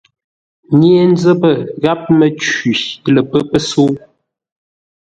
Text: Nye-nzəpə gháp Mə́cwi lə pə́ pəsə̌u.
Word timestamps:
Nye-nzəpə 0.79 1.49
gháp 1.81 2.01
Mə́cwi 2.17 2.73
lə 3.13 3.21
pə́ 3.29 3.41
pəsə̌u. 3.49 3.89